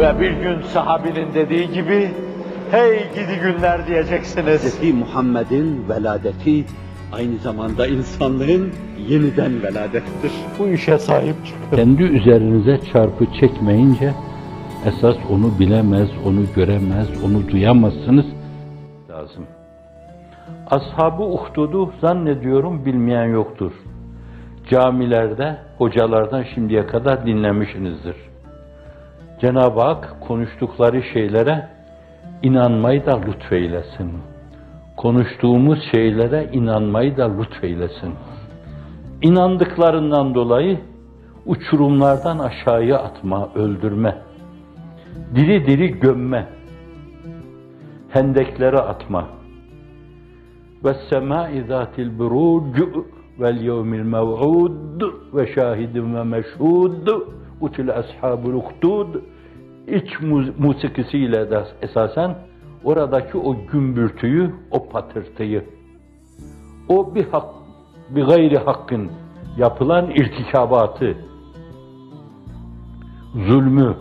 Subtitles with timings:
[0.00, 2.10] Ve bir gün sahabinin dediği gibi,
[2.70, 4.80] hey gidi günler diyeceksiniz.
[4.80, 4.94] Hz.
[4.94, 6.64] Muhammed'in veladeti
[7.12, 8.72] aynı zamanda insanlığın
[9.08, 10.32] yeniden veladettir.
[10.58, 11.76] Bu işe sahip çıkın.
[11.76, 14.12] Kendi üzerinize çarpı çekmeyince
[14.86, 18.26] esas onu bilemez, onu göremez, onu duyamazsınız
[19.10, 19.46] lazım.
[20.70, 23.72] Ashab-ı Uhdud'u zannediyorum bilmeyen yoktur.
[24.70, 28.16] Camilerde, hocalardan şimdiye kadar dinlemişsinizdir.
[29.40, 31.68] Cenab-ı Hak konuştukları şeylere
[32.42, 34.12] inanmayı da lütfeylesin.
[34.96, 38.14] Konuştuğumuz şeylere inanmayı da lütfeylesin.
[39.22, 40.80] İnandıklarından dolayı
[41.46, 44.18] uçurumlardan aşağıya atma, öldürme,
[45.34, 46.48] diri diri gömme,
[48.08, 49.28] hendeklere atma.
[50.84, 52.82] Ve semâi zâtil buruc
[53.40, 55.02] vel yevmil mev'ud
[55.34, 57.08] ve şahidin ve meşhud
[57.60, 59.14] util ashabul uhdud
[59.86, 60.20] iç
[60.58, 62.34] musikisiyle de esasen
[62.84, 65.64] oradaki o gümbürtüyü, o patırtıyı,
[66.88, 67.44] o bir hak,
[68.10, 69.10] bir gayri hakkın
[69.56, 71.16] yapılan irtikabatı,
[73.34, 73.96] zulmü,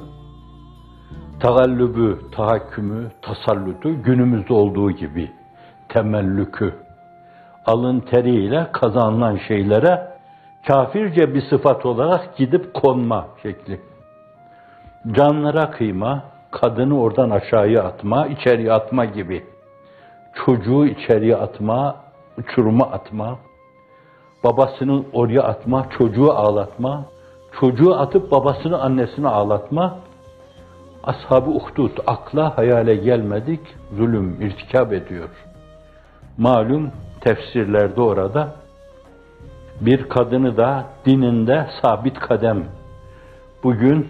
[1.39, 5.31] tagallübü, tahakkümü, tasallutu günümüzde olduğu gibi
[5.89, 6.73] temellükü,
[7.65, 10.18] alın teriyle kazanılan şeylere
[10.67, 13.81] kafirce bir sıfat olarak gidip konma şekli.
[15.11, 19.43] Canlara kıyma, kadını oradan aşağıya atma, içeriye atma gibi.
[20.45, 21.95] Çocuğu içeriye atma,
[22.37, 23.39] uçuruma atma,
[24.43, 27.05] babasını oraya atma, çocuğu ağlatma,
[27.59, 29.99] çocuğu atıp babasını annesini ağlatma,
[31.03, 33.59] ashab-ı uhdud, akla hayale gelmedik,
[33.97, 35.29] zulüm irtikab ediyor.
[36.37, 38.55] Malum tefsirlerde orada
[39.81, 42.63] bir kadını da dininde sabit kadem,
[43.63, 44.07] bugün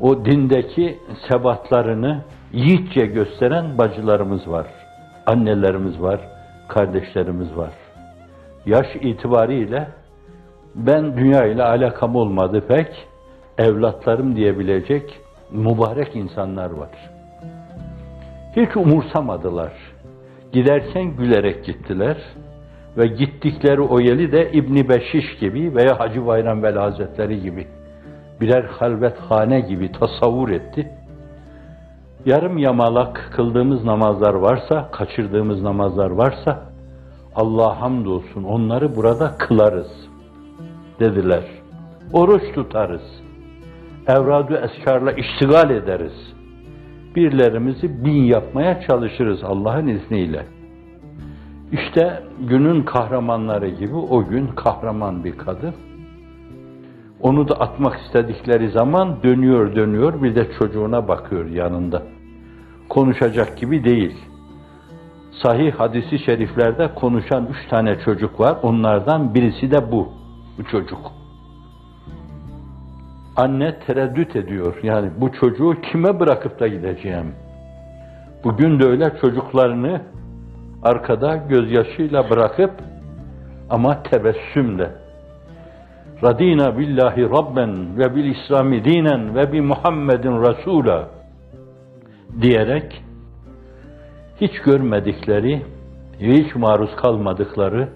[0.00, 2.20] o dindeki sebatlarını
[2.52, 4.66] yiğitçe gösteren bacılarımız var,
[5.26, 6.20] annelerimiz var,
[6.68, 7.72] kardeşlerimiz var.
[8.66, 9.88] Yaş itibariyle
[10.74, 13.06] ben dünya ile alakam olmadı pek,
[13.58, 15.20] evlatlarım diyebilecek
[15.50, 16.90] mübarek insanlar var.
[18.56, 19.72] Hiç umursamadılar.
[20.52, 22.16] Giderken gülerek gittiler
[22.98, 27.66] ve gittikleri o yeli de İbni Beşiş gibi veya Hacı Bayram Veli Hazretleri gibi
[28.40, 30.90] birer halvethane gibi tasavvur etti.
[32.26, 36.62] Yarım yamalak kıldığımız namazlar varsa, kaçırdığımız namazlar varsa,
[37.34, 40.08] Allah hamdolsun onları burada kılarız
[41.00, 41.44] dediler.
[42.12, 43.22] Oruç tutarız.
[44.06, 46.34] Evradu eskarla iştigal ederiz.
[47.16, 50.57] Birlerimizi bin yapmaya çalışırız Allah'ın izniyle.
[51.72, 55.74] İşte günün kahramanları gibi o gün kahraman bir kadın.
[57.20, 62.02] Onu da atmak istedikleri zaman dönüyor dönüyor bir de çocuğuna bakıyor yanında.
[62.88, 64.16] Konuşacak gibi değil.
[65.42, 68.56] Sahih hadisi şeriflerde konuşan üç tane çocuk var.
[68.62, 70.08] Onlardan birisi de bu,
[70.58, 71.12] bu çocuk.
[73.36, 74.76] Anne tereddüt ediyor.
[74.82, 77.34] Yani bu çocuğu kime bırakıp da gideceğim?
[78.44, 80.00] Bugün de öyle çocuklarını
[80.82, 82.70] arkada gözyaşıyla bırakıp
[83.70, 84.90] ama tebessümle.
[86.24, 91.08] Radina billahi rabben ve bil İslami dinen ve bi Muhammedin Resula
[92.40, 93.02] diyerek
[94.40, 95.62] hiç görmedikleri,
[96.20, 97.88] hiç maruz kalmadıkları,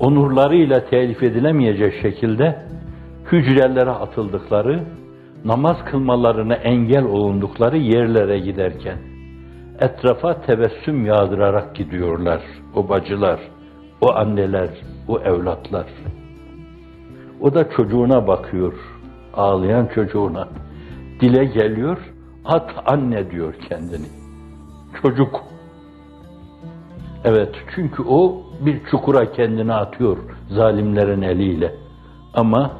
[0.00, 2.62] onurlarıyla telif edilemeyecek şekilde
[3.32, 4.84] hücrelere atıldıkları,
[5.44, 9.13] namaz kılmalarına engel olundukları yerlere giderken
[9.80, 12.40] etrafa tebessüm yağdırarak gidiyorlar
[12.74, 13.40] o bacılar,
[14.00, 14.68] o anneler,
[15.08, 15.86] o evlatlar.
[17.40, 18.74] O da çocuğuna bakıyor,
[19.34, 20.48] ağlayan çocuğuna.
[21.20, 21.98] Dile geliyor,
[22.44, 24.06] at anne diyor kendini.
[25.02, 25.44] Çocuk.
[27.24, 30.18] Evet, çünkü o bir çukura kendini atıyor
[30.50, 31.74] zalimlerin eliyle.
[32.34, 32.70] Ama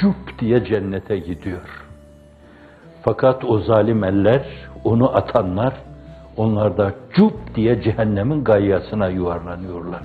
[0.00, 1.86] cup diye cennete gidiyor.
[3.02, 4.46] Fakat o zalim eller,
[4.84, 5.74] onu atanlar,
[6.40, 10.02] onlar da cup diye cehennemin gayyasına yuvarlanıyorlar.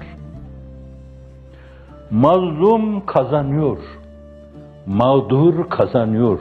[2.11, 3.77] Mazlum kazanıyor.
[4.85, 6.39] Mağdur kazanıyor.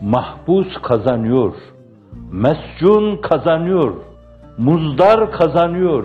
[0.00, 1.54] Mahpus kazanıyor.
[2.32, 3.94] Mescun kazanıyor.
[4.58, 6.04] Muzdar kazanıyor.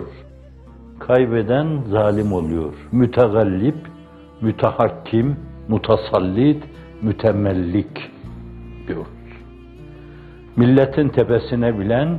[0.98, 2.74] Kaybeden zalim oluyor.
[2.92, 3.78] Mütegallip,
[4.40, 5.36] mütehakkim,
[5.68, 6.64] mutasallit,
[7.02, 8.10] mütemellik
[8.88, 9.08] diyoruz.
[10.56, 12.18] Milletin tepesine bilen,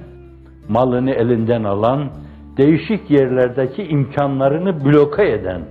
[0.69, 2.09] malını elinden alan,
[2.57, 5.61] değişik yerlerdeki imkanlarını bloke eden,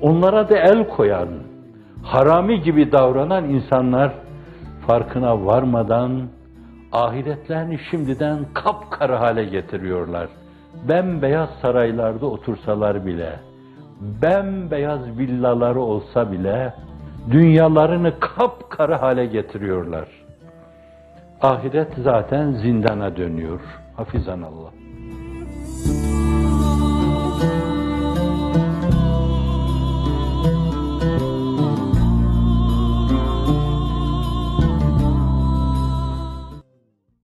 [0.00, 1.28] onlara da el koyan,
[2.02, 4.12] harami gibi davranan insanlar
[4.86, 6.22] farkına varmadan
[6.92, 10.28] ahiretlerini şimdiden kapkara hale getiriyorlar.
[10.88, 13.40] Bembeyaz saraylarda otursalar bile,
[14.22, 16.74] bembeyaz villaları olsa bile,
[17.30, 20.08] dünyalarını kapkara hale getiriyorlar.
[21.42, 23.60] Ahiret zaten zindana dönüyor.
[23.96, 24.85] Hafizan Allah.